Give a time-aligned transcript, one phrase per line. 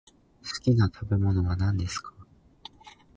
[0.43, 2.11] 好きな食べ物は何ですか。